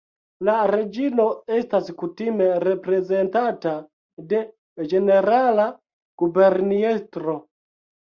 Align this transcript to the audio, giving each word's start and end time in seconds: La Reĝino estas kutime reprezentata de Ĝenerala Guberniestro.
La 0.47 0.53
Reĝino 0.69 1.25
estas 1.57 1.91
kutime 1.99 2.47
reprezentata 2.63 3.73
de 4.31 4.39
Ĝenerala 4.95 5.67
Guberniestro. 6.23 7.37